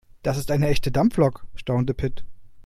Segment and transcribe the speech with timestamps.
[0.23, 2.25] Das ist eine echte Dampflok, staunte Pit.